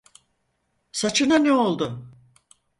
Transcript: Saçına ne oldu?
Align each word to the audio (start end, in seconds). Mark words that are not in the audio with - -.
Saçına 0.91 1.37
ne 1.43 1.51
oldu? 1.51 2.11